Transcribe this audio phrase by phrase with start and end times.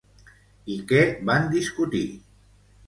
[0.75, 2.05] I què van discutir?